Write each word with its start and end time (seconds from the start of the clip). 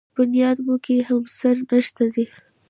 بنیاد 0.15 0.57
مو 0.65 0.75
کې 0.85 0.95
همسر 1.09 1.55
نشته 1.69 2.05
دی. 2.13 2.25